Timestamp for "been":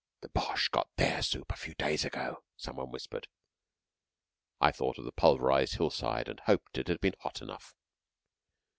7.01-7.13